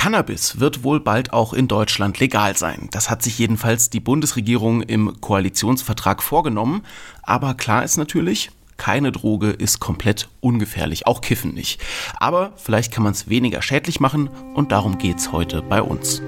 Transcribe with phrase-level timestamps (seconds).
[0.00, 2.88] Cannabis wird wohl bald auch in Deutschland legal sein.
[2.90, 6.86] Das hat sich jedenfalls die Bundesregierung im Koalitionsvertrag vorgenommen.
[7.22, 11.82] Aber klar ist natürlich, keine Droge ist komplett ungefährlich, auch Kiffen nicht.
[12.16, 16.22] Aber vielleicht kann man es weniger schädlich machen und darum geht's heute bei uns.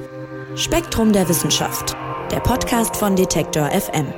[0.54, 1.96] Spektrum der Wissenschaft,
[2.30, 4.12] der Podcast von Detektor FM.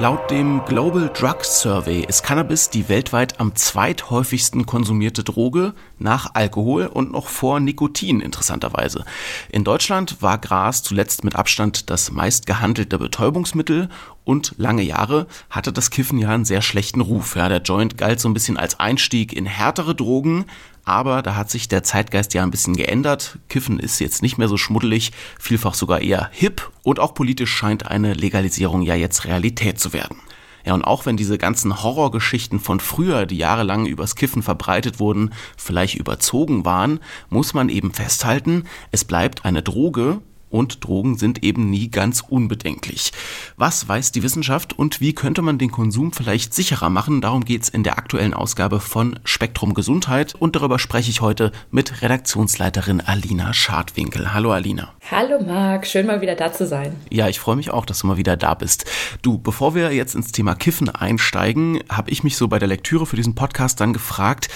[0.00, 6.86] Laut dem Global Drug Survey ist Cannabis die weltweit am zweithäufigsten konsumierte Droge nach Alkohol
[6.86, 9.04] und noch vor Nikotin interessanterweise.
[9.50, 13.90] In Deutschland war Gras zuletzt mit Abstand das meist gehandelte Betäubungsmittel
[14.24, 17.36] und lange Jahre hatte das Kiffen ja einen sehr schlechten Ruf.
[17.36, 20.46] Ja, der Joint galt so ein bisschen als Einstieg in härtere Drogen,
[20.84, 23.38] aber da hat sich der Zeitgeist ja ein bisschen geändert.
[23.48, 27.86] Kiffen ist jetzt nicht mehr so schmuddelig, vielfach sogar eher hip und auch politisch scheint
[27.86, 30.16] eine Legalisierung ja jetzt Realität zu werden.
[30.64, 35.32] Ja, und auch wenn diese ganzen Horrorgeschichten von früher, die jahrelang übers Kiffen verbreitet wurden,
[35.56, 41.70] vielleicht überzogen waren, muss man eben festhalten, es bleibt eine Droge, und Drogen sind eben
[41.70, 43.12] nie ganz unbedenklich.
[43.56, 47.20] Was weiß die Wissenschaft und wie könnte man den Konsum vielleicht sicherer machen?
[47.20, 52.02] Darum geht's in der aktuellen Ausgabe von Spektrum Gesundheit und darüber spreche ich heute mit
[52.02, 54.34] Redaktionsleiterin Alina Schadwinkel.
[54.34, 54.92] Hallo Alina.
[55.10, 56.94] Hallo Marc, schön mal wieder da zu sein.
[57.10, 58.84] Ja, ich freue mich auch, dass du mal wieder da bist.
[59.22, 63.06] Du, bevor wir jetzt ins Thema Kiffen einsteigen, habe ich mich so bei der Lektüre
[63.06, 64.48] für diesen Podcast dann gefragt,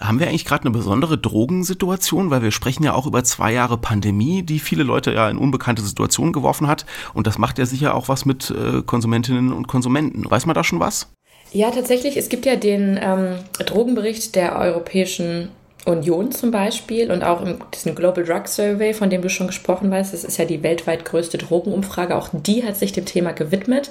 [0.00, 2.30] haben wir eigentlich gerade eine besondere Drogensituation?
[2.30, 5.82] Weil wir sprechen ja auch über zwei Jahre Pandemie, die viele Leute ja in unbekannte
[5.82, 6.86] Situationen geworfen hat.
[7.14, 10.28] Und das macht ja sicher auch was mit äh, Konsumentinnen und Konsumenten.
[10.30, 11.12] Weiß man da schon was?
[11.52, 12.16] Ja, tatsächlich.
[12.16, 15.48] Es gibt ja den ähm, Drogenbericht der Europäischen
[15.86, 19.92] Union zum Beispiel und auch im diesem Global Drug Survey, von dem du schon gesprochen
[19.94, 23.90] hast, das ist ja die weltweit größte Drogenumfrage, auch die hat sich dem Thema gewidmet.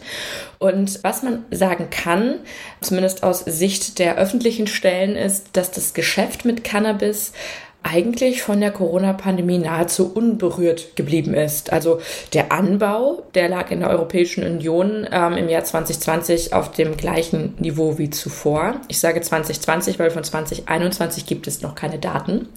[0.59, 2.35] Und was man sagen kann,
[2.81, 7.33] zumindest aus Sicht der öffentlichen Stellen, ist, dass das Geschäft mit Cannabis
[7.81, 11.71] eigentlich von der Corona-Pandemie nahezu unberührt geblieben ist.
[11.71, 12.01] Also
[12.33, 17.55] der Anbau, der lag in der Europäischen Union ähm, im Jahr 2020 auf dem gleichen
[17.57, 18.75] Niveau wie zuvor.
[18.89, 22.49] Ich sage 2020, weil von 2021 gibt es noch keine Daten.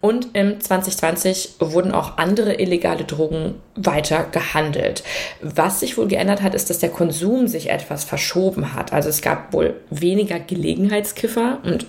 [0.00, 5.02] Und im 2020 wurden auch andere illegale Drogen weiter gehandelt.
[5.42, 8.92] Was sich wohl geändert hat, ist, dass der Konsum sich etwas verschoben hat.
[8.92, 11.86] Also es gab wohl weniger Gelegenheitskiffer und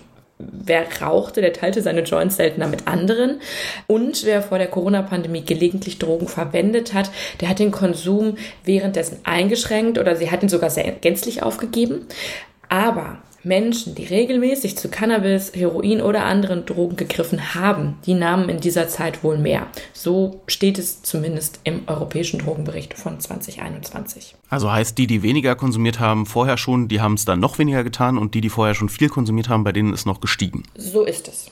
[0.52, 3.42] wer rauchte, der teilte seine Joints seltener mit anderen.
[3.88, 9.98] Und wer vor der Corona-Pandemie gelegentlich Drogen verwendet hat, der hat den Konsum währenddessen eingeschränkt
[9.98, 12.08] oder sie hat ihn sogar sehr gänzlich aufgegeben.
[12.70, 18.60] Aber Menschen, die regelmäßig zu Cannabis, Heroin oder anderen Drogen gegriffen haben, die nahmen in
[18.60, 19.68] dieser Zeit wohl mehr.
[19.94, 24.36] So steht es zumindest im europäischen Drogenbericht von 2021.
[24.50, 27.84] Also heißt, die, die weniger konsumiert haben vorher schon, die haben es dann noch weniger
[27.84, 30.64] getan und die, die vorher schon viel konsumiert haben, bei denen ist noch gestiegen.
[30.76, 31.52] So ist es.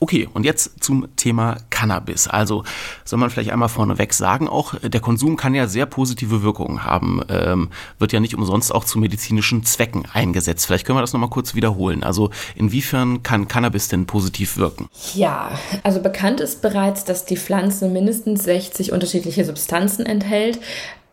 [0.00, 2.28] Okay, und jetzt zum Thema Cannabis.
[2.28, 2.64] Also
[3.04, 7.20] soll man vielleicht einmal vorneweg sagen, auch der Konsum kann ja sehr positive Wirkungen haben,
[7.28, 10.66] ähm, wird ja nicht umsonst auch zu medizinischen Zwecken eingesetzt.
[10.66, 12.02] Vielleicht können wir das nochmal kurz wiederholen.
[12.02, 14.88] Also inwiefern kann Cannabis denn positiv wirken?
[15.14, 15.50] Ja,
[15.82, 20.58] also bekannt ist bereits, dass die Pflanze mindestens 60 unterschiedliche Substanzen enthält,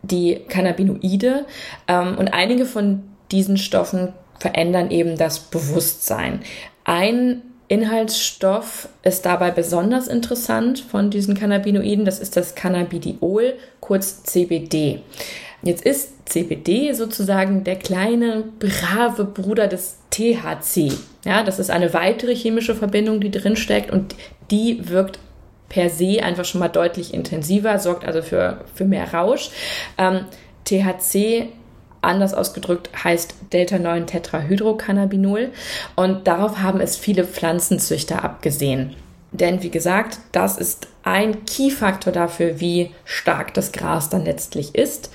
[0.01, 1.45] die Cannabinoide.
[1.87, 6.41] Ähm, und einige von diesen Stoffen verändern eben das Bewusstsein.
[6.83, 12.03] Ein Inhaltsstoff ist dabei besonders interessant von diesen Cannabinoiden.
[12.03, 14.99] Das ist das Cannabidiol, kurz CBD.
[15.63, 20.91] Jetzt ist CBD sozusagen der kleine, brave Bruder des THC.
[21.23, 24.15] Ja, das ist eine weitere chemische Verbindung, die drin steckt und
[24.51, 25.19] die wirkt
[25.69, 29.49] per se einfach schon mal deutlich intensiver, sorgt also für, für mehr Rausch.
[29.97, 30.25] Ähm,
[30.65, 31.47] THC
[32.01, 35.49] anders ausgedrückt heißt Delta-9-Tetrahydrocannabinol.
[35.95, 38.95] Und darauf haben es viele Pflanzenzüchter abgesehen.
[39.31, 45.11] Denn wie gesagt, das ist ein Key-Faktor dafür, wie stark das Gras dann letztlich ist.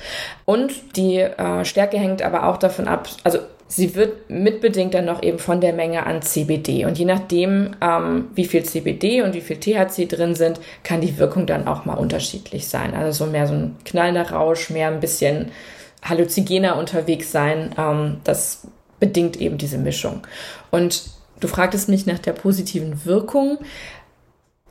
[0.47, 5.23] Und die äh, Stärke hängt aber auch davon ab, also sie wird mitbedingt dann noch
[5.23, 6.87] eben von der Menge an CBD.
[6.87, 11.19] Und je nachdem, ähm, wie viel CBD und wie viel THC drin sind, kann die
[11.19, 12.95] Wirkung dann auch mal unterschiedlich sein.
[12.95, 15.51] Also so mehr so ein knallender Rausch, mehr ein bisschen
[16.09, 17.75] halluzinogener unterwegs sein.
[17.77, 18.67] Ähm, das
[19.01, 20.23] bedingt eben diese Mischung.
[20.71, 21.11] Und
[21.41, 23.59] du fragtest mich nach der positiven Wirkung.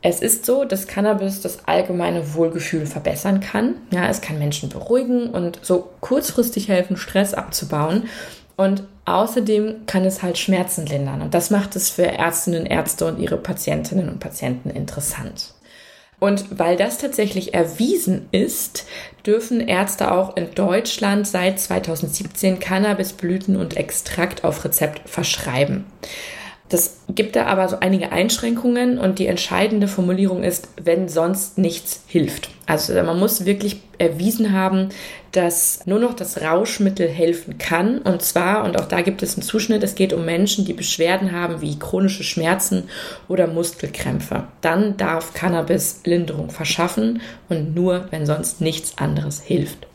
[0.02, 3.76] Es ist so, dass Cannabis das allgemeine Wohlgefühl verbessern kann.
[3.92, 8.08] Ja, es kann Menschen beruhigen und so kurzfristig helfen, Stress abzubauen.
[8.56, 13.20] Und Außerdem kann es halt Schmerzen lindern und das macht es für Ärztinnen, Ärzte und
[13.20, 15.54] ihre Patientinnen und Patienten interessant.
[16.20, 18.86] Und weil das tatsächlich erwiesen ist,
[19.26, 25.86] dürfen Ärzte auch in Deutschland seit 2017 Cannabisblüten und Extrakt auf Rezept verschreiben.
[26.70, 32.04] Das gibt da aber so einige Einschränkungen und die entscheidende Formulierung ist, wenn sonst nichts
[32.08, 32.50] hilft.
[32.66, 34.90] Also man muss wirklich erwiesen haben,
[35.32, 38.00] dass nur noch das Rauschmittel helfen kann.
[38.00, 41.34] Und zwar, und auch da gibt es einen Zuschnitt, es geht um Menschen, die Beschwerden
[41.34, 42.90] haben wie chronische Schmerzen
[43.28, 44.46] oder Muskelkrämpfe.
[44.62, 49.86] Dann darf Cannabis Linderung verschaffen und nur, wenn sonst nichts anderes hilft.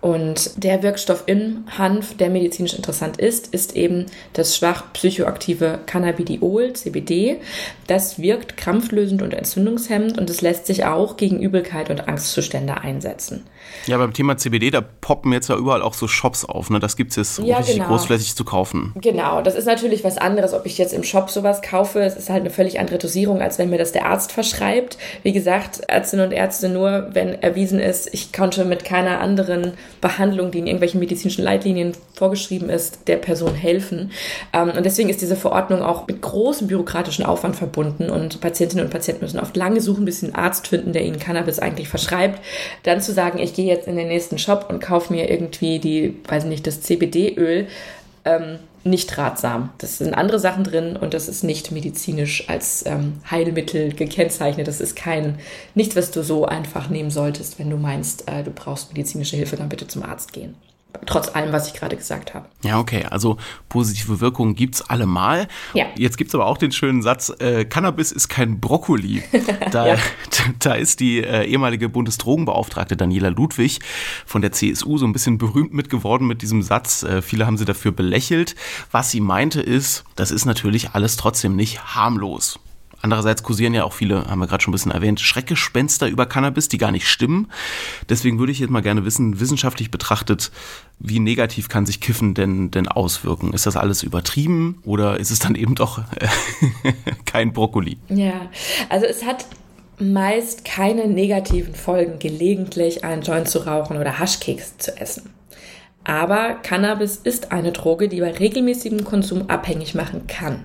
[0.00, 6.72] Und der Wirkstoff im Hanf, der medizinisch interessant ist, ist eben das schwach psychoaktive Cannabidiol,
[6.72, 7.40] CBD.
[7.86, 13.44] Das wirkt krampflösend und entzündungshemmend und es lässt sich auch gegen Übelkeit und Angstzustände einsetzen.
[13.86, 16.70] Ja, beim Thema CBD, da poppen jetzt ja überall auch so Shops auf.
[16.70, 16.80] Ne?
[16.80, 17.88] Das gibt es jetzt ja, richtig genau.
[17.88, 18.94] großflächig zu kaufen.
[18.96, 22.00] Genau, das ist natürlich was anderes, ob ich jetzt im Shop sowas kaufe.
[22.00, 24.96] Es ist halt eine völlig andere Dosierung, als wenn mir das der Arzt verschreibt.
[25.22, 30.50] Wie gesagt, Ärztinnen und Ärzte nur, wenn erwiesen ist, ich konnte mit keiner anderen Behandlung,
[30.50, 34.10] die in irgendwelchen medizinischen Leitlinien vorgeschrieben ist, der Person helfen.
[34.52, 38.90] Ähm, und deswegen ist diese Verordnung auch mit großem bürokratischen Aufwand verbunden und Patientinnen und
[38.90, 42.40] Patienten müssen oft lange suchen, bis sie einen Arzt finden, der ihnen Cannabis eigentlich verschreibt.
[42.82, 46.16] Dann zu sagen, ich gehe jetzt in den nächsten Shop und kaufe mir irgendwie die,
[46.28, 47.66] weiß nicht, das CBD-Öl,
[48.24, 49.70] ähm, nicht ratsam.
[49.78, 54.68] Das sind andere Sachen drin und das ist nicht medizinisch als ähm, Heilmittel gekennzeichnet.
[54.68, 55.38] Das ist kein
[55.74, 59.56] nichts, was du so einfach nehmen solltest, wenn du meinst, äh, du brauchst medizinische Hilfe,
[59.56, 60.54] dann bitte zum Arzt gehen
[61.06, 62.46] trotz allem, was ich gerade gesagt habe.
[62.62, 63.36] Ja, okay, also
[63.68, 65.48] positive Wirkungen gibt es allemal.
[65.74, 65.86] Ja.
[65.96, 69.22] Jetzt gibt es aber auch den schönen Satz, äh, Cannabis ist kein Brokkoli.
[69.70, 69.96] Da, ja.
[70.58, 73.80] da ist die äh, ehemalige Bundesdrogenbeauftragte Daniela Ludwig
[74.26, 77.02] von der CSU so ein bisschen berühmt mitgeworden mit diesem Satz.
[77.02, 78.56] Äh, viele haben sie dafür belächelt.
[78.90, 82.58] Was sie meinte ist, das ist natürlich alles trotzdem nicht harmlos.
[83.02, 86.68] Andererseits kursieren ja auch viele, haben wir gerade schon ein bisschen erwähnt, Schreckgespenster über Cannabis,
[86.68, 87.50] die gar nicht stimmen.
[88.08, 90.50] Deswegen würde ich jetzt mal gerne wissen, wissenschaftlich betrachtet,
[90.98, 93.54] wie negativ kann sich Kiffen denn, denn auswirken?
[93.54, 96.28] Ist das alles übertrieben oder ist es dann eben doch äh,
[97.24, 97.96] kein Brokkoli?
[98.08, 98.50] Ja,
[98.90, 99.46] also es hat
[99.98, 105.30] meist keine negativen Folgen, gelegentlich einen Joint zu rauchen oder Haschkeks zu essen.
[106.04, 110.64] Aber Cannabis ist eine Droge, die bei regelmäßigem Konsum abhängig machen kann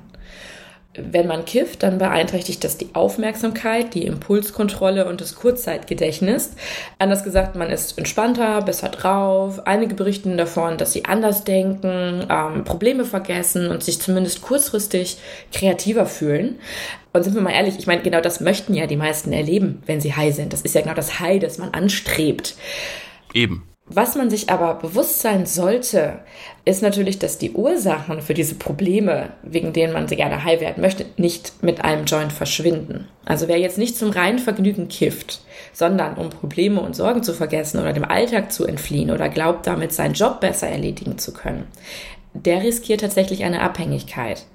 [0.98, 6.52] wenn man kifft, dann beeinträchtigt das die Aufmerksamkeit, die Impulskontrolle und das Kurzzeitgedächtnis.
[7.00, 9.66] Anders gesagt, man ist entspannter, besser drauf.
[9.66, 15.18] Einige berichten davon, dass sie anders denken, ähm, Probleme vergessen und sich zumindest kurzfristig
[15.52, 16.60] kreativer fühlen.
[17.14, 20.02] Und sind wir mal ehrlich, ich meine, genau das möchten ja die meisten erleben, wenn
[20.02, 20.52] sie high sind.
[20.52, 22.56] Das ist ja genau das High, das man anstrebt.
[23.34, 23.64] Eben.
[23.88, 26.20] Was man sich aber bewusst sein sollte,
[26.66, 30.82] ist natürlich, dass die Ursachen für diese Probleme, wegen denen man sie gerne high werden
[30.82, 33.08] möchte, nicht mit einem Joint verschwinden.
[33.24, 35.42] Also wer jetzt nicht zum reinen Vergnügen kifft,
[35.74, 39.94] sondern um Probleme und Sorgen zu vergessen oder dem Alltag zu entfliehen oder glaubt damit
[39.94, 41.68] seinen Job besser erledigen zu können,
[42.34, 44.46] der riskiert tatsächlich eine Abhängigkeit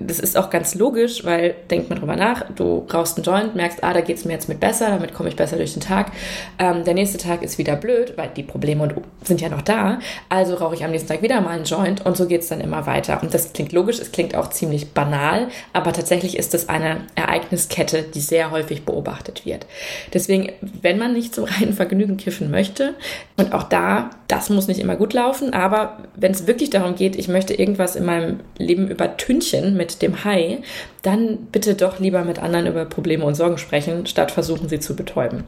[0.00, 3.82] das ist auch ganz logisch, weil denkt man drüber nach, du rauchst einen Joint, merkst,
[3.82, 6.12] ah, da geht's mir jetzt mit besser, damit komme ich besser durch den Tag.
[6.58, 8.88] Ähm, der nächste Tag ist wieder blöd, weil die Probleme
[9.22, 9.98] sind ja noch da.
[10.28, 12.86] Also rauche ich am nächsten Tag wieder mal einen Joint und so geht's dann immer
[12.86, 13.22] weiter.
[13.22, 18.02] Und das klingt logisch, es klingt auch ziemlich banal, aber tatsächlich ist es eine Ereigniskette,
[18.02, 19.66] die sehr häufig beobachtet wird.
[20.12, 22.94] Deswegen, wenn man nicht zum reinen Vergnügen kiffen möchte,
[23.38, 27.16] und auch da, das muss nicht immer gut laufen, aber wenn es wirklich darum geht,
[27.16, 30.58] ich möchte irgendwas in meinem Leben übertünchen, mit dem Hai,
[31.02, 34.96] dann bitte doch lieber mit anderen über Probleme und Sorgen sprechen, statt versuchen, sie zu
[34.96, 35.44] betäuben.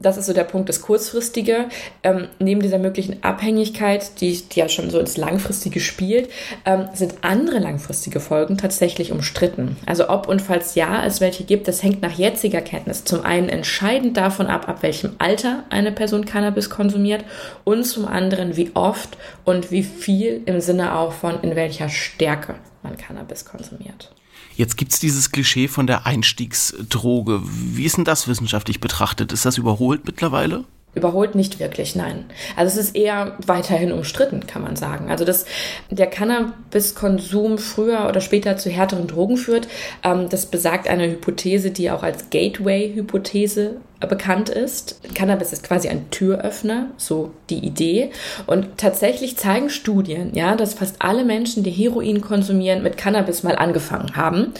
[0.00, 1.66] Das ist so der Punkt, das Kurzfristige.
[2.04, 6.30] Ähm, neben dieser möglichen Abhängigkeit, die, die, ja schon so ins Langfristige spielt,
[6.64, 9.76] ähm, sind andere langfristige Folgen tatsächlich umstritten.
[9.86, 13.48] Also ob und falls ja es welche gibt, das hängt nach jetziger Kenntnis zum einen
[13.48, 17.24] entscheidend davon ab, ab welchem Alter eine Person Cannabis konsumiert
[17.64, 22.54] und zum anderen, wie oft und wie viel im Sinne auch von in welcher Stärke
[22.82, 24.14] man Cannabis konsumiert.
[24.56, 27.40] Jetzt gibt es dieses Klischee von der Einstiegsdroge.
[27.44, 29.32] Wie ist denn das wissenschaftlich betrachtet?
[29.32, 30.64] Ist das überholt mittlerweile?
[30.94, 32.24] Überholt nicht wirklich, nein.
[32.56, 35.10] Also es ist eher weiterhin umstritten, kann man sagen.
[35.10, 35.44] Also dass
[35.90, 39.68] der Cannabiskonsum früher oder später zu härteren Drogen führt,
[40.02, 43.76] ähm, das besagt eine Hypothese, die auch als Gateway-Hypothese
[44.06, 45.00] bekannt ist.
[45.14, 48.10] Cannabis ist quasi ein Türöffner, so die Idee.
[48.46, 53.56] Und tatsächlich zeigen Studien, ja, dass fast alle Menschen, die Heroin konsumieren, mit Cannabis mal
[53.56, 54.52] angefangen haben.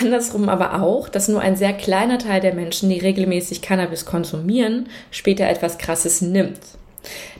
[0.00, 4.88] Andersrum aber auch, dass nur ein sehr kleiner Teil der Menschen, die regelmäßig Cannabis konsumieren,
[5.10, 6.60] später etwas Krasses nimmt.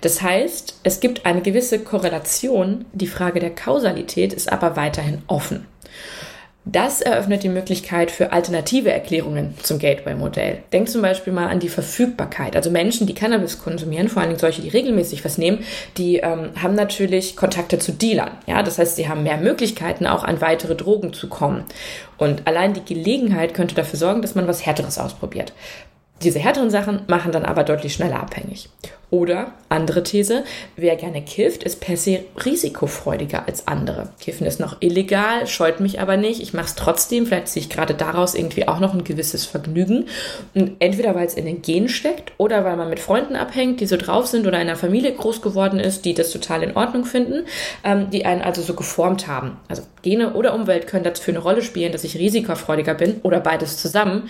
[0.00, 5.66] Das heißt, es gibt eine gewisse Korrelation, die Frage der Kausalität ist aber weiterhin offen.
[6.68, 10.64] Das eröffnet die Möglichkeit für alternative Erklärungen zum Gateway-Modell.
[10.72, 12.56] Denk zum Beispiel mal an die Verfügbarkeit.
[12.56, 15.60] Also Menschen, die Cannabis konsumieren, vor allem solche, die regelmäßig was nehmen,
[15.96, 18.32] die ähm, haben natürlich Kontakte zu Dealern.
[18.48, 21.62] Ja, das heißt, sie haben mehr Möglichkeiten, auch an weitere Drogen zu kommen.
[22.18, 25.52] Und allein die Gelegenheit könnte dafür sorgen, dass man was Härteres ausprobiert.
[26.23, 28.70] Diese härteren Sachen machen dann aber deutlich schneller abhängig.
[29.11, 30.42] Oder, andere These,
[30.75, 34.08] wer gerne kifft, ist per se risikofreudiger als andere.
[34.18, 37.70] Kiffen ist noch illegal, scheut mich aber nicht, ich mache es trotzdem, vielleicht ziehe ich
[37.70, 40.06] gerade daraus irgendwie auch noch ein gewisses Vergnügen.
[40.54, 43.87] Und entweder weil es in den Genen steckt oder weil man mit Freunden abhängt, die
[43.87, 47.04] so drauf sind oder in einer Familie groß geworden ist, die das total in Ordnung
[47.04, 47.44] finden,
[47.85, 49.56] ähm, die einen also so geformt haben.
[49.68, 53.76] Also Gene oder Umwelt können dafür eine Rolle spielen, dass ich risikofreudiger bin oder beides
[53.76, 54.28] zusammen.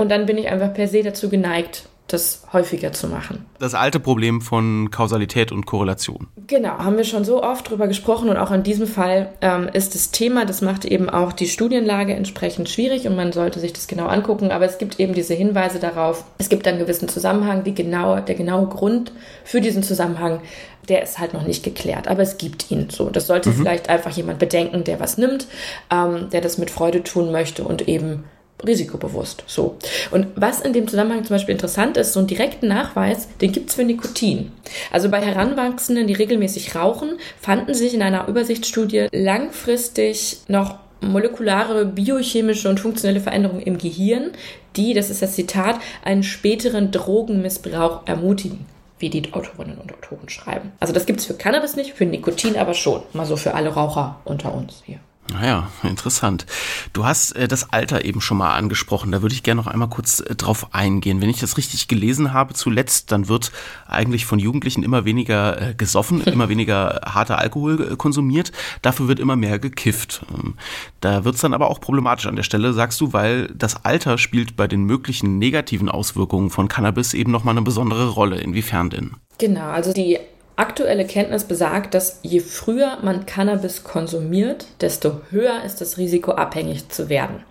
[0.00, 3.44] Und dann bin ich einfach per se dazu geneigt, das häufiger zu machen.
[3.58, 6.26] Das alte Problem von Kausalität und Korrelation.
[6.46, 9.94] Genau, haben wir schon so oft drüber gesprochen und auch in diesem Fall ähm, ist
[9.94, 13.88] das Thema, das macht eben auch die Studienlage entsprechend schwierig und man sollte sich das
[13.88, 17.74] genau angucken, aber es gibt eben diese Hinweise darauf, es gibt einen gewissen Zusammenhang, die
[17.74, 19.12] genaue, der genaue Grund
[19.44, 20.40] für diesen Zusammenhang,
[20.88, 23.10] der ist halt noch nicht geklärt, aber es gibt ihn so.
[23.10, 23.54] Das sollte mhm.
[23.56, 25.46] vielleicht einfach jemand bedenken, der was nimmt,
[25.92, 28.24] ähm, der das mit Freude tun möchte und eben
[28.66, 29.44] risikobewusst.
[29.46, 29.76] So.
[30.10, 33.70] Und was in dem Zusammenhang zum Beispiel interessant ist, so einen direkten Nachweis, den gibt
[33.70, 34.52] es für Nikotin.
[34.90, 42.68] Also bei Heranwachsenden, die regelmäßig rauchen, fanden sich in einer Übersichtsstudie langfristig noch molekulare, biochemische
[42.68, 44.32] und funktionelle Veränderungen im Gehirn,
[44.76, 48.66] die, das ist das Zitat, einen späteren Drogenmissbrauch ermutigen
[49.00, 50.72] wie die Autorinnen und Autoren schreiben.
[50.78, 53.02] Also das gibt es für Cannabis nicht, für Nikotin aber schon.
[53.14, 55.00] Mal so für alle Raucher unter uns hier.
[55.32, 56.46] Naja, interessant.
[56.92, 59.12] Du hast äh, das Alter eben schon mal angesprochen.
[59.12, 61.20] Da würde ich gerne noch einmal kurz äh, drauf eingehen.
[61.20, 63.52] Wenn ich das richtig gelesen habe zuletzt, dann wird
[63.86, 68.52] eigentlich von Jugendlichen immer weniger äh, gesoffen, immer weniger harter Alkohol äh, konsumiert.
[68.82, 70.22] Dafür wird immer mehr gekifft.
[70.34, 70.54] Ähm,
[71.00, 74.18] da wird es dann aber auch problematisch an der Stelle, sagst du, weil das Alter
[74.18, 78.40] spielt bei den möglichen negativen Auswirkungen von Cannabis eben nochmal eine besondere Rolle.
[78.40, 79.12] Inwiefern denn?
[79.38, 80.18] Genau, also die
[80.60, 86.90] Aktuelle Kenntnis besagt, dass je früher man Cannabis konsumiert, desto höher ist das Risiko, abhängig
[86.90, 87.42] zu werden.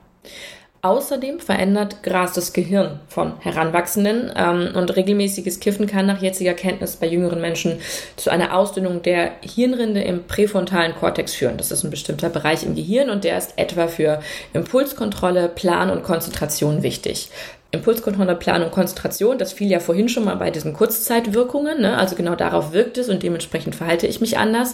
[0.84, 6.98] Außerdem verändert Gras das Gehirn von Heranwachsenden ähm, und regelmäßiges Kiffen kann nach jetziger Kenntnis
[6.98, 7.80] bei jüngeren Menschen
[8.16, 11.58] zu einer Ausdünnung der Hirnrinde im präfrontalen Kortex führen.
[11.58, 14.22] Das ist ein bestimmter Bereich im Gehirn und der ist etwa für
[14.54, 17.30] Impulskontrolle, Plan und Konzentration wichtig.
[17.72, 21.98] Impulskontrolle, Planung, Konzentration, das fiel ja vorhin schon mal bei diesen Kurzzeitwirkungen, ne?
[21.98, 24.74] also genau darauf wirkt es und dementsprechend verhalte ich mich anders.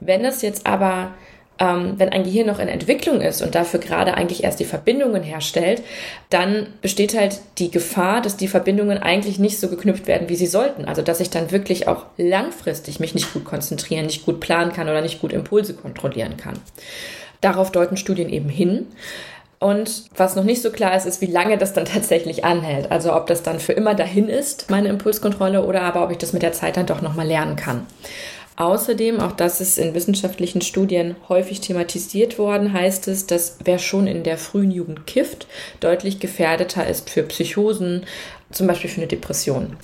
[0.00, 1.12] Wenn es jetzt aber,
[1.58, 5.22] ähm, wenn ein Gehirn noch in Entwicklung ist und dafür gerade eigentlich erst die Verbindungen
[5.22, 5.82] herstellt,
[6.30, 10.46] dann besteht halt die Gefahr, dass die Verbindungen eigentlich nicht so geknüpft werden, wie sie
[10.46, 10.86] sollten.
[10.86, 14.88] Also dass ich dann wirklich auch langfristig mich nicht gut konzentrieren, nicht gut planen kann
[14.88, 16.54] oder nicht gut Impulse kontrollieren kann.
[17.42, 18.86] Darauf deuten Studien eben hin.
[19.62, 22.90] Und was noch nicht so klar ist, ist, wie lange das dann tatsächlich anhält.
[22.90, 26.32] Also ob das dann für immer dahin ist, meine Impulskontrolle, oder aber ob ich das
[26.32, 27.86] mit der Zeit dann doch nochmal lernen kann.
[28.56, 34.06] Außerdem, auch das ist in wissenschaftlichen Studien häufig thematisiert worden, heißt es, dass wer schon
[34.06, 35.46] in der frühen Jugend kifft,
[35.80, 38.04] deutlich gefährdeter ist für Psychosen,
[38.50, 39.76] zum Beispiel für eine Depression.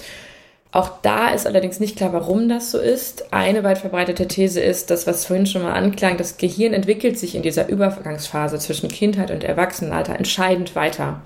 [0.70, 3.32] Auch da ist allerdings nicht klar, warum das so ist.
[3.32, 7.34] Eine weit verbreitete These ist, dass, was vorhin schon mal anklang, das Gehirn entwickelt sich
[7.34, 11.22] in dieser Übergangsphase zwischen Kindheit und Erwachsenenalter entscheidend weiter.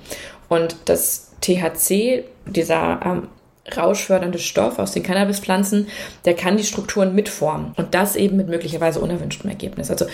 [0.49, 3.29] Und das THC, dieser ähm,
[3.77, 5.89] rauschfördernde Stoff aus den Cannabispflanzen,
[6.25, 7.73] der kann die Strukturen mitformen.
[7.77, 9.91] Und das eben mit möglicherweise unerwünschtem Ergebnis.
[9.91, 10.07] Also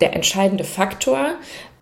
[0.00, 1.34] der entscheidende Faktor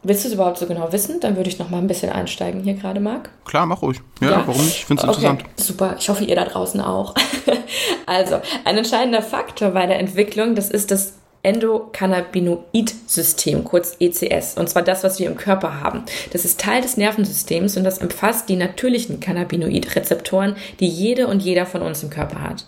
[0.04, 1.18] Willst du es überhaupt so genau wissen?
[1.20, 3.30] Dann würde ich noch mal ein bisschen einsteigen hier gerade, Marc.
[3.44, 4.00] Klar, mach ruhig.
[4.20, 4.42] Ja, ja.
[4.46, 4.76] warum nicht?
[4.76, 5.26] Ich finde es okay.
[5.26, 5.44] interessant.
[5.56, 7.14] Super, ich hoffe, ihr da draußen auch.
[8.06, 14.82] also, ein entscheidender Faktor bei der Entwicklung, das ist das Endokannabinoid-System, kurz ECS, und zwar
[14.82, 16.04] das, was wir im Körper haben.
[16.32, 21.64] Das ist Teil des Nervensystems und das umfasst die natürlichen Cannabinoid-Rezeptoren, die jede und jeder
[21.64, 22.66] von uns im Körper hat.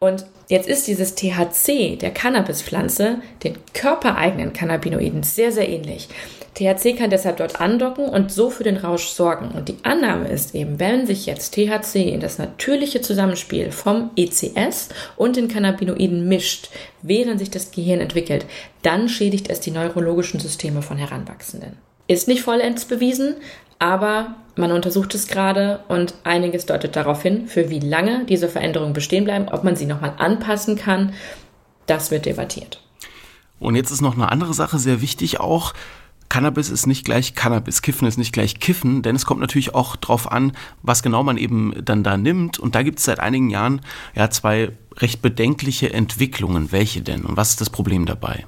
[0.00, 6.08] Und jetzt ist dieses THC der Cannabispflanze den körpereigenen Cannabinoiden sehr, sehr ähnlich.
[6.58, 9.50] THC kann deshalb dort andocken und so für den Rausch sorgen.
[9.56, 14.88] Und die Annahme ist eben, wenn sich jetzt THC in das natürliche Zusammenspiel vom ECS
[15.16, 18.44] und den Cannabinoiden mischt, während sich das Gehirn entwickelt,
[18.82, 21.76] dann schädigt es die neurologischen Systeme von Heranwachsenden.
[22.08, 23.36] Ist nicht vollends bewiesen,
[23.78, 28.94] aber man untersucht es gerade und einiges deutet darauf hin, für wie lange diese Veränderungen
[28.94, 31.12] bestehen bleiben, ob man sie nochmal anpassen kann,
[31.86, 32.82] das wird debattiert.
[33.60, 35.74] Und jetzt ist noch eine andere Sache sehr wichtig auch.
[36.28, 39.96] Cannabis ist nicht gleich Cannabis, Kiffen ist nicht gleich Kiffen, denn es kommt natürlich auch
[39.96, 42.58] darauf an, was genau man eben dann da nimmt.
[42.58, 43.80] Und da gibt es seit einigen Jahren
[44.14, 46.72] ja zwei recht bedenkliche Entwicklungen.
[46.72, 47.24] Welche denn?
[47.24, 48.46] Und was ist das Problem dabei?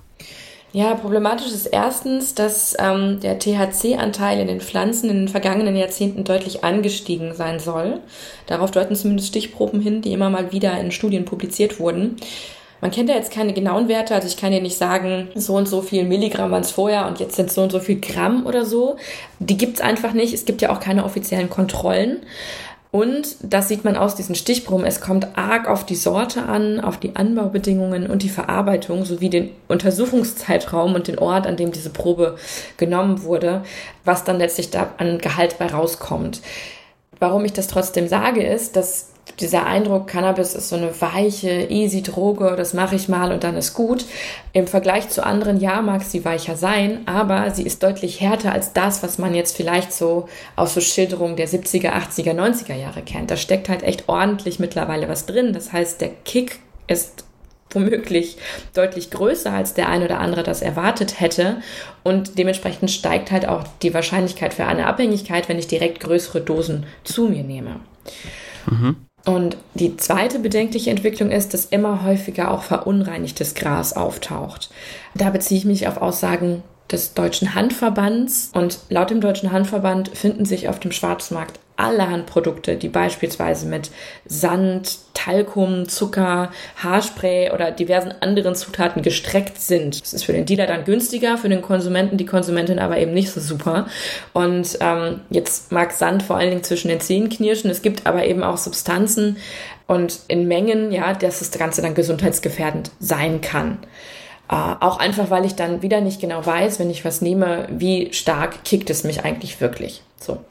[0.72, 6.22] Ja, problematisch ist erstens, dass ähm, der THC-Anteil in den Pflanzen in den vergangenen Jahrzehnten
[6.22, 8.00] deutlich angestiegen sein soll.
[8.46, 12.16] Darauf deuten zumindest Stichproben hin, die immer mal wieder in Studien publiziert wurden.
[12.80, 15.68] Man kennt ja jetzt keine genauen Werte, also ich kann dir nicht sagen, so und
[15.68, 18.64] so viel Milligramm waren es vorher und jetzt sind so und so viel Gramm oder
[18.64, 18.96] so.
[19.38, 20.32] Die gibt's einfach nicht.
[20.32, 22.20] Es gibt ja auch keine offiziellen Kontrollen.
[22.92, 24.84] Und das sieht man aus diesen Stichproben.
[24.84, 29.50] Es kommt arg auf die Sorte an, auf die Anbaubedingungen und die Verarbeitung sowie den
[29.68, 32.36] Untersuchungszeitraum und den Ort, an dem diese Probe
[32.78, 33.62] genommen wurde,
[34.04, 36.40] was dann letztlich da an Gehalt bei rauskommt.
[37.20, 42.02] Warum ich das trotzdem sage, ist, dass dieser Eindruck, Cannabis ist so eine weiche, easy
[42.02, 44.04] Droge, das mache ich mal und dann ist gut.
[44.52, 48.72] Im Vergleich zu anderen, ja, mag sie weicher sein, aber sie ist deutlich härter als
[48.72, 53.30] das, was man jetzt vielleicht so aus so Schilderungen der 70er, 80er, 90er Jahre kennt.
[53.30, 55.52] Da steckt halt echt ordentlich mittlerweile was drin.
[55.52, 57.24] Das heißt, der Kick ist
[57.70, 58.36] womöglich
[58.74, 61.62] deutlich größer, als der ein oder andere das erwartet hätte.
[62.02, 66.84] Und dementsprechend steigt halt auch die Wahrscheinlichkeit für eine Abhängigkeit, wenn ich direkt größere Dosen
[67.04, 67.80] zu mir nehme.
[68.66, 68.96] Mhm.
[69.24, 74.70] Und die zweite bedenkliche Entwicklung ist, dass immer häufiger auch verunreinigtes Gras auftaucht.
[75.14, 80.44] Da beziehe ich mich auf Aussagen des Deutschen Handverbands und laut dem Deutschen Handverband finden
[80.44, 83.90] sich auf dem Schwarzmarkt allerhand Produkte, die beispielsweise mit
[84.26, 90.00] Sand, Talkum, Zucker, Haarspray oder diversen anderen Zutaten gestreckt sind.
[90.02, 93.30] Das ist für den Dealer dann günstiger, für den Konsumenten, die Konsumentin aber eben nicht
[93.30, 93.86] so super.
[94.32, 97.70] Und ähm, jetzt mag Sand vor allen Dingen zwischen den Zähnen knirschen.
[97.70, 99.36] Es gibt aber eben auch Substanzen
[99.86, 103.78] und in Mengen, ja, dass das Ganze dann gesundheitsgefährdend sein kann.
[104.52, 108.12] Uh, auch einfach, weil ich dann wieder nicht genau weiß, wenn ich was nehme, wie
[108.12, 110.02] stark kickt es mich eigentlich wirklich.
[110.20, 110.44] So.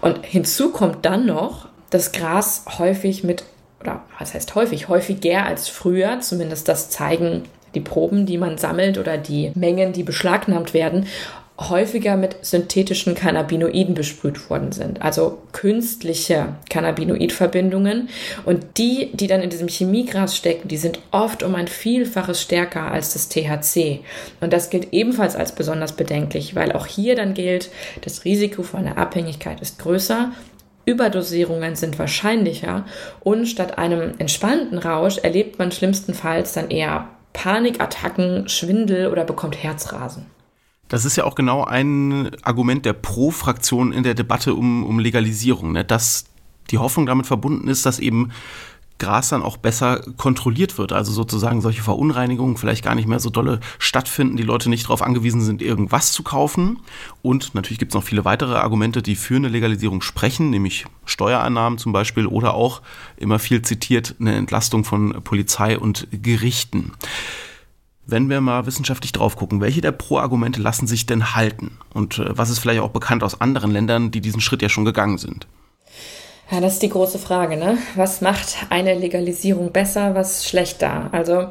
[0.00, 3.44] Und hinzu kommt dann noch, dass Gras häufig mit,
[3.80, 8.98] oder was heißt häufig, häufiger als früher, zumindest das zeigen die Proben, die man sammelt
[8.98, 11.06] oder die Mengen, die beschlagnahmt werden,
[11.68, 18.08] häufiger mit synthetischen Cannabinoiden besprüht worden sind, also künstliche Cannabinoidverbindungen.
[18.46, 22.90] Und die, die dann in diesem Chemiegras stecken, die sind oft um ein Vielfaches stärker
[22.90, 24.00] als das THC.
[24.40, 28.78] Und das gilt ebenfalls als besonders bedenklich, weil auch hier dann gilt, das Risiko für
[28.78, 30.32] eine Abhängigkeit ist größer
[30.86, 32.84] Überdosierungen sind wahrscheinlicher
[33.20, 40.26] und statt einem entspannten Rausch erlebt man schlimmstenfalls dann eher Panikattacken, Schwindel oder bekommt Herzrasen.
[40.90, 45.72] Das ist ja auch genau ein Argument der Pro-Fraktion in der Debatte um, um Legalisierung,
[45.72, 45.84] ne?
[45.84, 46.24] dass
[46.70, 48.32] die Hoffnung damit verbunden ist, dass eben
[48.98, 50.92] Gras dann auch besser kontrolliert wird.
[50.92, 55.00] Also sozusagen solche Verunreinigungen vielleicht gar nicht mehr so dolle stattfinden, die Leute nicht darauf
[55.00, 56.80] angewiesen sind, irgendwas zu kaufen.
[57.22, 61.78] Und natürlich gibt es noch viele weitere Argumente, die für eine Legalisierung sprechen, nämlich Steuereinnahmen
[61.78, 62.82] zum Beispiel oder auch
[63.16, 66.92] immer viel zitiert eine Entlastung von Polizei und Gerichten
[68.10, 71.78] wenn wir mal wissenschaftlich drauf gucken, welche der Pro-Argumente lassen sich denn halten?
[71.92, 74.84] Und äh, was ist vielleicht auch bekannt aus anderen Ländern, die diesen Schritt ja schon
[74.84, 75.46] gegangen sind?
[76.50, 77.78] Ja, das ist die große Frage, ne?
[77.94, 81.08] Was macht eine Legalisierung besser, was schlechter?
[81.12, 81.46] Also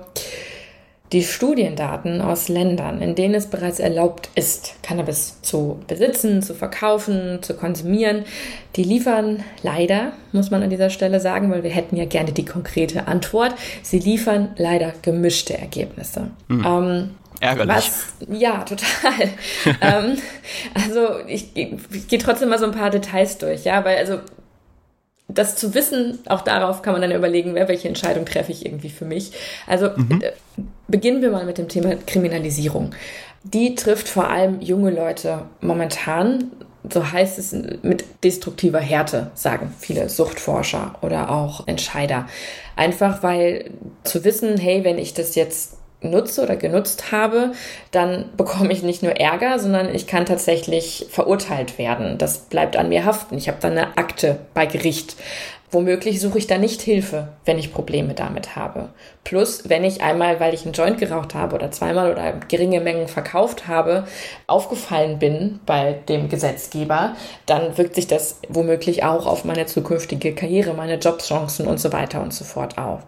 [1.12, 7.40] die Studiendaten aus Ländern, in denen es bereits erlaubt ist, Cannabis zu besitzen, zu verkaufen,
[7.42, 8.26] zu konsumieren,
[8.76, 12.46] die liefern leider, muss man an dieser Stelle sagen, weil wir hätten ja gerne die
[12.46, 16.30] konkrete Antwort, sie liefern leider gemischte Ergebnisse.
[16.48, 16.66] Mhm.
[16.66, 17.10] Ähm,
[17.42, 17.76] Ärgerlich.
[17.76, 19.30] Was, ja, total.
[19.82, 20.18] ähm,
[20.76, 24.20] also ich, ich gehe trotzdem mal so ein paar Details durch, ja, weil also
[25.30, 29.06] das zu wissen, auch darauf kann man dann überlegen, welche Entscheidung treffe ich irgendwie für
[29.06, 29.32] mich.
[29.68, 30.22] Also mhm.
[30.90, 32.96] Beginnen wir mal mit dem Thema Kriminalisierung.
[33.44, 36.52] Die trifft vor allem junge Leute momentan,
[36.90, 42.28] so heißt es, mit destruktiver Härte, sagen viele Suchtforscher oder auch Entscheider.
[42.76, 43.70] Einfach weil
[44.04, 47.52] zu wissen, hey, wenn ich das jetzt nutze oder genutzt habe,
[47.92, 52.18] dann bekomme ich nicht nur Ärger, sondern ich kann tatsächlich verurteilt werden.
[52.18, 53.38] Das bleibt an mir haften.
[53.38, 55.16] Ich habe dann eine Akte bei Gericht.
[55.72, 58.90] Womöglich suche ich da nicht Hilfe, wenn ich Probleme damit habe.
[59.24, 63.08] Plus, wenn ich einmal, weil ich einen Joint geraucht habe oder zweimal oder geringe Mengen
[63.08, 64.08] verkauft habe,
[64.48, 70.74] aufgefallen bin bei dem Gesetzgeber, dann wirkt sich das womöglich auch auf meine zukünftige Karriere,
[70.74, 73.02] meine Jobchancen und so weiter und so fort auf.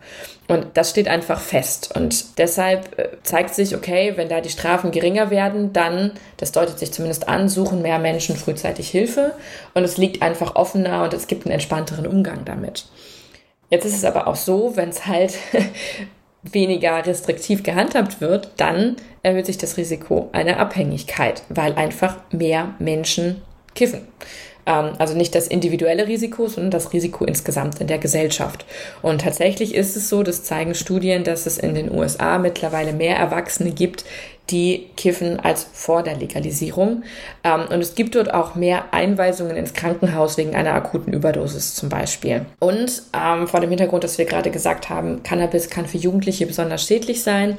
[0.52, 1.96] Und das steht einfach fest.
[1.96, 6.78] Und deshalb äh, zeigt sich, okay, wenn da die Strafen geringer werden, dann, das deutet
[6.78, 9.34] sich zumindest an, suchen mehr Menschen frühzeitig Hilfe.
[9.76, 12.88] Und es liegt einfach offener und es gibt einen entspannteren Umgang damit.
[13.70, 15.36] Jetzt ist es aber auch so, wenn es halt
[16.44, 23.42] weniger restriktiv gehandhabt wird, dann erhöht sich das Risiko einer Abhängigkeit, weil einfach mehr Menschen
[23.74, 24.06] kiffen.
[24.66, 28.66] Ähm, also nicht das individuelle Risiko, sondern das Risiko insgesamt in der Gesellschaft.
[29.02, 33.18] Und tatsächlich ist es so, das zeigen Studien, dass es in den USA mittlerweile mehr
[33.18, 34.06] Erwachsene gibt,
[34.50, 37.04] die kiffen als vor der Legalisierung.
[37.44, 41.90] Ähm, und es gibt dort auch mehr Einweisungen ins Krankenhaus wegen einer akuten Überdosis zum
[41.90, 42.46] Beispiel.
[42.60, 46.86] Und ähm, vor dem Hintergrund, dass wir gerade gesagt haben, Cannabis kann für Jugendliche besonders
[46.86, 47.58] schädlich sein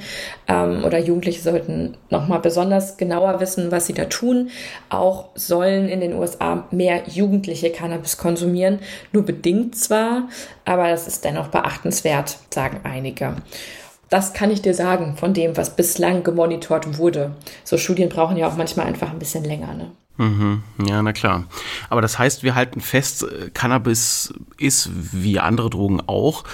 [0.48, 4.50] ähm, oder Jugendliche sollten nochmal besonders genauer wissen, was sie da tun.
[4.90, 8.80] Auch sollen in den USA mehr Jugendliche Cannabis konsumieren,
[9.12, 10.28] nur bedingt zwar,
[10.64, 13.36] aber das ist dennoch beachtenswert, sagen einige.
[14.12, 17.34] Das kann ich dir sagen von dem, was bislang gemonitort wurde.
[17.64, 19.72] So Studien brauchen ja auch manchmal einfach ein bisschen länger.
[19.72, 19.90] Ne?
[20.18, 20.62] Mhm.
[20.86, 21.44] Ja, na klar.
[21.88, 26.44] Aber das heißt, wir halten fest, äh, Cannabis ist wie andere Drogen auch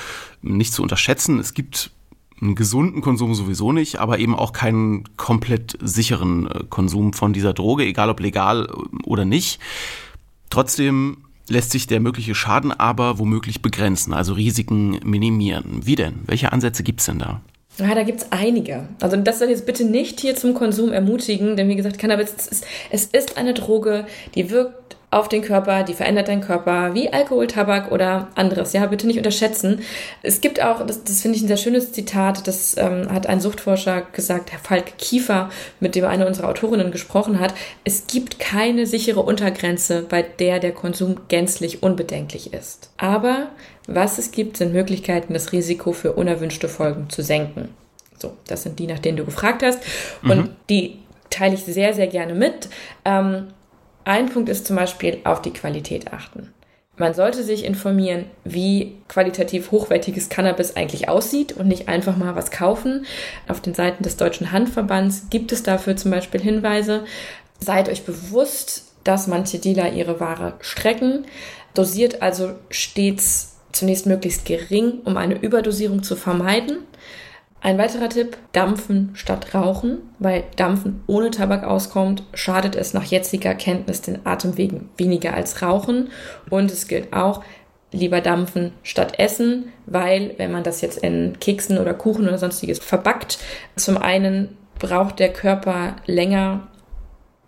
[0.41, 1.41] nicht zu unterschätzen.
[1.41, 1.91] Es gibt
[2.41, 7.55] einen gesunden Konsum sowieso nicht, aber eben auch keinen komplett sicheren äh, Konsum von dieser
[7.55, 9.59] Droge, egal ob legal äh, oder nicht.
[10.49, 15.81] Trotzdem lässt sich der mögliche Schaden aber womöglich begrenzen, also Risiken minimieren.
[15.85, 16.21] Wie denn?
[16.27, 17.41] Welche Ansätze gibt es denn da?
[17.79, 18.89] Ja, da gibt es einige.
[19.01, 22.67] Also das soll jetzt bitte nicht hier zum Konsum ermutigen, denn wie gesagt, Cannabis ist,
[22.91, 27.47] es ist eine Droge, die wirkt auf den Körper, die verändert deinen Körper, wie Alkohol,
[27.47, 28.75] Tabak oder anderes.
[28.75, 29.81] Ja, bitte nicht unterschätzen.
[30.23, 33.41] Es gibt auch, das, das finde ich ein sehr schönes Zitat, das ähm, hat ein
[33.41, 35.49] Suchtforscher gesagt, Herr Falk Kiefer,
[35.81, 37.55] mit dem eine unserer Autorinnen gesprochen hat.
[37.85, 42.91] Es gibt keine sichere Untergrenze, bei der der Konsum gänzlich unbedenklich ist.
[42.99, 43.49] Aber
[43.87, 47.71] was es gibt, sind Möglichkeiten, das Risiko für unerwünschte Folgen zu senken.
[48.19, 49.81] So, das sind die, nach denen du gefragt hast.
[50.23, 50.51] Und mhm.
[50.69, 50.99] die
[51.31, 52.69] teile ich sehr, sehr gerne mit.
[53.05, 53.49] Ähm,
[54.09, 56.53] ein Punkt ist zum Beispiel auf die Qualität achten.
[56.97, 62.51] Man sollte sich informieren, wie qualitativ hochwertiges Cannabis eigentlich aussieht und nicht einfach mal was
[62.51, 63.07] kaufen.
[63.47, 67.05] Auf den Seiten des Deutschen Handverbands gibt es dafür zum Beispiel Hinweise.
[67.61, 71.27] Seid euch bewusst, dass manche Dealer ihre Ware strecken.
[71.75, 76.79] Dosiert also stets zunächst möglichst gering, um eine Überdosierung zu vermeiden.
[77.61, 79.99] Ein weiterer Tipp, Dampfen statt Rauchen.
[80.19, 86.11] Weil Dampfen ohne Tabak auskommt, schadet es nach jetziger Kenntnis den Atemwegen weniger als Rauchen.
[86.51, 87.43] Und es gilt auch,
[87.93, 92.79] lieber dampfen statt essen, weil wenn man das jetzt in Keksen oder Kuchen oder sonstiges
[92.79, 93.39] verbackt,
[93.77, 96.69] zum einen braucht der Körper länger,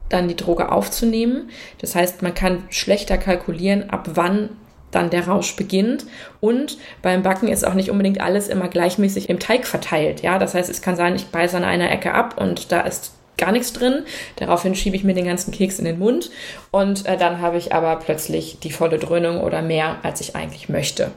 [0.08, 1.50] dann die Droge aufzunehmen.
[1.78, 4.50] Das heißt, man kann schlechter kalkulieren, ab wann
[4.90, 6.06] dann der Rausch beginnt.
[6.40, 10.22] Und beim Backen ist auch nicht unbedingt alles immer gleichmäßig im Teig verteilt.
[10.22, 13.12] Ja, das heißt, es kann sein, ich beiße an einer Ecke ab und da ist
[13.38, 14.04] gar nichts drin.
[14.36, 16.30] Daraufhin schiebe ich mir den ganzen Keks in den Mund
[16.70, 20.68] und äh, dann habe ich aber plötzlich die volle Dröhnung oder mehr, als ich eigentlich
[20.68, 21.10] möchte.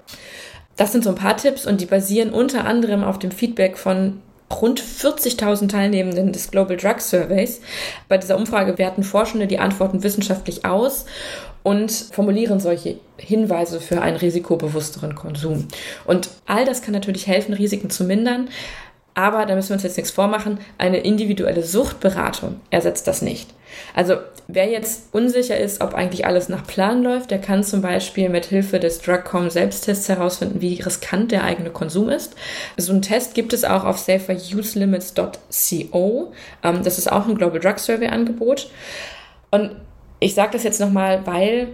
[0.78, 4.22] Das sind so ein paar Tipps und die basieren unter anderem auf dem Feedback von
[4.52, 7.62] rund 40.000 Teilnehmenden des Global Drug Surveys.
[8.08, 11.06] Bei dieser Umfrage werten Forschende die Antworten wissenschaftlich aus
[11.64, 15.68] und formulieren solche Hinweise für einen risikobewussteren Konsum.
[16.06, 18.50] Und all das kann natürlich helfen, Risiken zu mindern.
[19.16, 23.50] Aber da müssen wir uns jetzt nichts vormachen, eine individuelle Suchtberatung ersetzt das nicht.
[23.94, 28.28] Also wer jetzt unsicher ist, ob eigentlich alles nach Plan läuft, der kann zum Beispiel
[28.30, 32.34] mit Hilfe des Drugcom Selbsttests herausfinden, wie riskant der eigene Konsum ist.
[32.78, 36.34] So einen Test gibt es auch auf saferuselimits.co.
[36.64, 38.72] Ähm, das ist auch ein Global Drug Survey Angebot.
[39.52, 39.76] Und
[40.24, 41.70] ich sage das jetzt nochmal, weil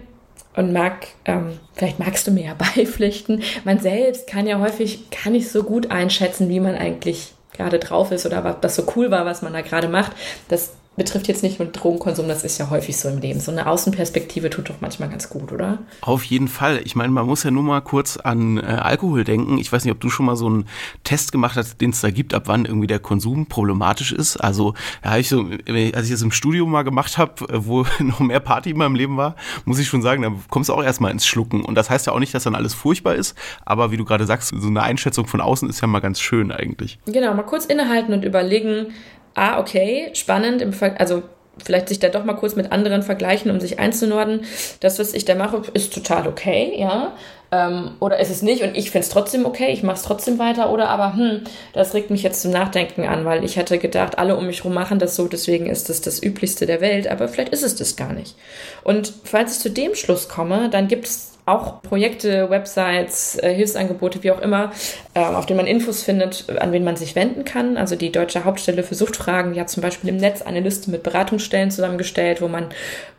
[0.56, 5.30] und mag, ähm, vielleicht magst du mir ja beipflichten, man selbst kann ja häufig gar
[5.30, 9.10] nicht so gut einschätzen, wie man eigentlich gerade drauf ist oder was das so cool
[9.10, 10.12] war, was man da gerade macht.
[10.48, 13.40] Das betrifft jetzt nicht nur Drogenkonsum, das ist ja häufig so im Leben.
[13.40, 15.78] So eine Außenperspektive tut doch manchmal ganz gut, oder?
[16.02, 16.82] Auf jeden Fall.
[16.84, 19.56] Ich meine, man muss ja nur mal kurz an äh, Alkohol denken.
[19.56, 20.66] Ich weiß nicht, ob du schon mal so einen
[21.02, 24.36] Test gemacht hast, den es da gibt, ab wann irgendwie der Konsum problematisch ist.
[24.36, 28.20] Also, ja, ich so, als ich das im Studium mal gemacht habe, äh, wo noch
[28.20, 31.12] mehr Party in meinem Leben war, muss ich schon sagen, da kommst du auch erstmal
[31.12, 31.64] ins Schlucken.
[31.64, 34.26] Und das heißt ja auch nicht, dass dann alles furchtbar ist, aber wie du gerade
[34.26, 36.98] sagst, so eine Einschätzung von außen ist ja mal ganz schön eigentlich.
[37.06, 38.88] Genau, mal kurz innehalten und überlegen,
[39.34, 41.22] ah, okay, spannend, im also
[41.64, 44.42] vielleicht sich da doch mal kurz mit anderen vergleichen, um sich einzunorden.
[44.80, 47.12] Das, was ich da mache, ist total okay, ja.
[47.52, 50.38] Ähm, oder ist es nicht und ich finde es trotzdem okay, ich mache es trotzdem
[50.38, 50.70] weiter.
[50.70, 54.36] Oder aber, hm, das regt mich jetzt zum Nachdenken an, weil ich hatte gedacht, alle
[54.36, 57.52] um mich herum machen das so, deswegen ist das das Üblichste der Welt, aber vielleicht
[57.52, 58.36] ist es das gar nicht.
[58.84, 64.22] Und falls ich zu dem Schluss komme, dann gibt es auch Projekte, Websites, äh, Hilfsangebote,
[64.22, 64.72] wie auch immer,
[65.14, 67.76] äh, auf denen man Infos findet, an wen man sich wenden kann.
[67.76, 71.02] Also die Deutsche Hauptstelle für Suchtfragen, die hat zum Beispiel im Netz eine Liste mit
[71.02, 72.66] Beratungsstellen zusammengestellt, wo man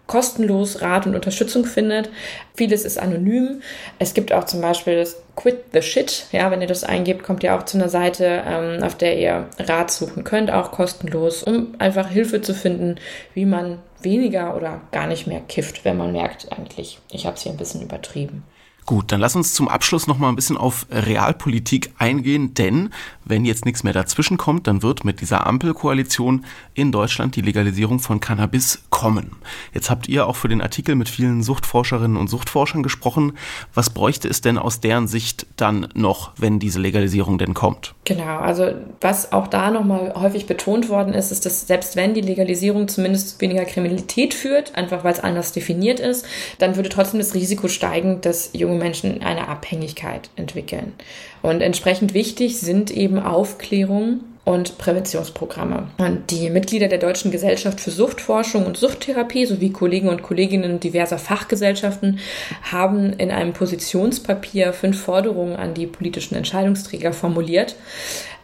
[0.08, 2.10] kostenlos Rat und Unterstützung findet.
[2.56, 3.62] Vieles ist anonym.
[3.98, 6.28] Es gibt auch zum Beispiel das Quit the Shit.
[6.32, 9.48] Ja, wenn ihr das eingebt, kommt ihr auch zu einer Seite, ähm, auf der ihr
[9.60, 12.96] Rat suchen könnt, auch kostenlos, um einfach Hilfe zu finden,
[13.34, 17.44] wie man weniger oder gar nicht mehr kifft, wenn man merkt, eigentlich, ich habe es
[17.44, 18.44] hier ein bisschen übertrieben.
[18.86, 22.90] Gut, dann lass uns zum Abschluss noch mal ein bisschen auf Realpolitik eingehen, denn
[23.24, 28.00] wenn jetzt nichts mehr dazwischen kommt, dann wird mit dieser Ampelkoalition in Deutschland die Legalisierung
[28.00, 29.38] von Cannabis kommen.
[29.74, 33.34] Jetzt habt ihr auch für den Artikel mit vielen Suchtforscherinnen und Suchtforschern gesprochen.
[33.74, 37.94] Was bräuchte es denn aus deren Sicht dann noch, wenn diese Legalisierung denn kommt?
[38.06, 42.14] Genau, also was auch da noch mal häufig betont worden ist, ist, dass selbst wenn
[42.16, 46.26] die Legalisierung zumindest weniger Kriminalität führt, einfach weil es anders definiert ist,
[46.58, 50.94] dann würde trotzdem das Risiko steigen, dass junge Menschen eine Abhängigkeit entwickeln.
[51.42, 55.90] Und entsprechend wichtig sind eben Aufklärung und Präventionsprogramme.
[55.98, 61.20] Und die Mitglieder der Deutschen Gesellschaft für Suchtforschung und Suchttherapie sowie Kollegen und Kolleginnen diverser
[61.20, 62.20] Fachgesellschaften
[62.64, 67.76] haben in einem Positionspapier fünf Forderungen an die politischen Entscheidungsträger formuliert.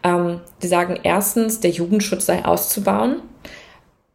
[0.04, 3.22] Ähm, die sagen erstens, der Jugendschutz sei auszubauen.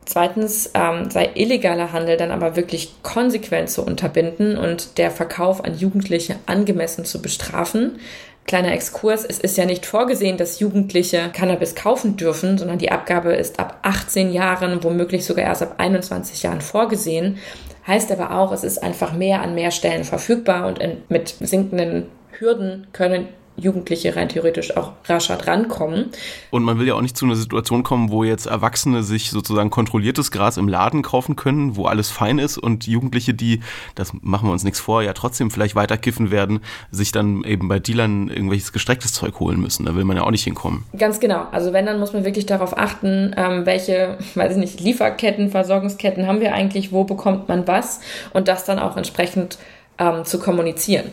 [0.05, 5.79] Zweitens ähm, sei illegaler Handel dann aber wirklich konsequent zu unterbinden und der Verkauf an
[5.79, 8.01] Jugendliche angemessen zu bestrafen.
[8.45, 13.33] Kleiner Exkurs, es ist ja nicht vorgesehen, dass Jugendliche Cannabis kaufen dürfen, sondern die Abgabe
[13.35, 17.39] ist ab 18 Jahren, womöglich sogar erst ab 21 Jahren vorgesehen.
[17.87, 22.07] Heißt aber auch, es ist einfach mehr an mehr Stellen verfügbar und in, mit sinkenden
[22.39, 26.11] Hürden können Jugendliche rein theoretisch auch rascher drankommen.
[26.51, 29.71] Und man will ja auch nicht zu einer Situation kommen, wo jetzt Erwachsene sich sozusagen
[29.71, 33.61] kontrolliertes Gras im Laden kaufen können, wo alles fein ist und Jugendliche, die,
[33.95, 36.61] das machen wir uns nichts vor, ja trotzdem vielleicht weiter kiffen werden,
[36.91, 39.85] sich dann eben bei Dealern irgendwelches gestrecktes Zeug holen müssen.
[39.87, 40.85] Da will man ja auch nicht hinkommen.
[40.97, 41.47] Ganz genau.
[41.53, 46.27] Also wenn, dann muss man wirklich darauf achten, ähm, welche, weiß ich nicht, Lieferketten, Versorgungsketten
[46.27, 48.01] haben wir eigentlich, wo bekommt man was
[48.33, 49.59] und das dann auch entsprechend
[49.99, 51.11] ähm, zu kommunizieren.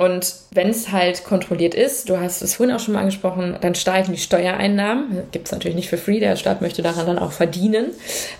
[0.00, 3.74] Und wenn es halt kontrolliert ist, du hast es vorhin auch schon mal angesprochen, dann
[3.74, 5.24] steigen die Steuereinnahmen.
[5.30, 7.90] Gibt es natürlich nicht für free, der Staat möchte daran dann auch verdienen.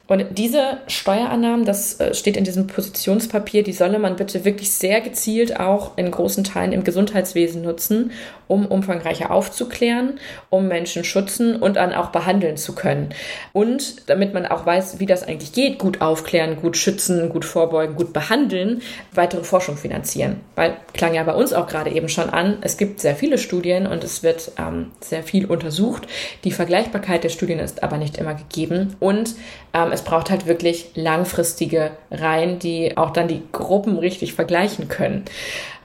[0.07, 5.03] Und diese Steuereinnahmen, das äh, steht in diesem Positionspapier, die solle man bitte wirklich sehr
[5.03, 8.13] gezielt auch in großen Teilen im Gesundheitswesen nutzen,
[8.49, 10.19] um umfangreicher aufzuklären,
[10.49, 13.11] um Menschen schützen und dann auch behandeln zu können.
[13.53, 17.95] Und damit man auch weiß, wie das eigentlich geht, gut aufklären, gut schützen, gut vorbeugen,
[17.95, 20.41] gut behandeln, weitere Forschung finanzieren.
[20.57, 23.87] Weil klang ja bei uns auch gerade eben schon an, es gibt sehr viele Studien
[23.87, 26.07] und es wird ähm, sehr viel untersucht.
[26.45, 29.35] Die Vergleichbarkeit der Studien ist aber nicht immer gegeben und
[29.73, 35.25] ähm, es braucht halt wirklich langfristige Reihen, die auch dann die Gruppen richtig vergleichen können.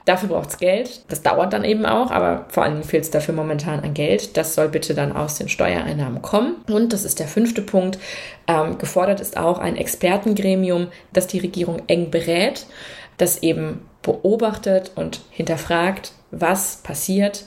[0.06, 1.00] Dafür braucht es Geld.
[1.08, 4.36] Das dauert dann eben auch, aber vor allem fehlt es dafür momentan an Geld.
[4.36, 6.54] Das soll bitte dann aus den Steuereinnahmen kommen.
[6.70, 7.98] Und das ist der fünfte Punkt.
[8.46, 12.66] Ähm, gefordert ist auch ein Expertengremium, das die Regierung eng berät,
[13.16, 17.44] das eben beobachtet und hinterfragt, was passiert,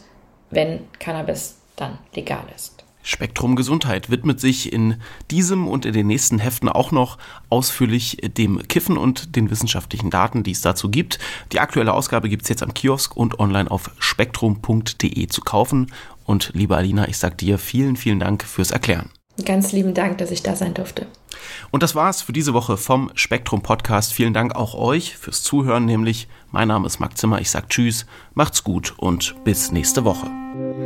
[0.51, 2.83] wenn Cannabis dann legal ist.
[3.01, 4.97] Spektrum Gesundheit widmet sich in
[5.31, 7.17] diesem und in den nächsten Heften auch noch
[7.49, 11.17] ausführlich dem Kiffen und den wissenschaftlichen Daten, die es dazu gibt.
[11.53, 15.91] Die aktuelle Ausgabe gibt es jetzt am Kiosk und online auf spektrum.de zu kaufen.
[16.25, 19.09] Und liebe Alina, ich sage dir vielen, vielen Dank fürs Erklären.
[19.45, 21.07] Ganz lieben Dank, dass ich da sein durfte.
[21.71, 24.13] Und das war's für diese Woche vom Spektrum Podcast.
[24.13, 27.39] Vielen Dank auch euch fürs Zuhören, nämlich mein Name ist Marc Zimmer.
[27.41, 30.27] Ich sage Tschüss, macht's gut und bis nächste Woche.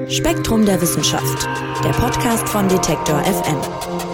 [0.10, 1.48] Spektrum der Wissenschaft,
[1.84, 4.13] der Podcast von Detektor FM.